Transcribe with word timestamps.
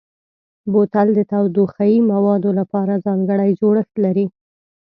بوتل 0.71 1.07
د 1.15 1.19
تودوخهيي 1.31 1.99
موادو 2.11 2.49
لپاره 2.59 3.01
ځانګړی 3.05 3.49
جوړښت 3.59 3.95
لري. 4.05 4.25